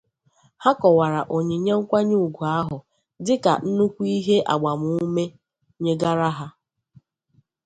[0.63, 2.77] Ha kọwara onyinye nkwanyeugwu ahụ
[3.25, 5.25] dịka nnukwu ihe agbamume
[5.83, 6.47] nyegara ha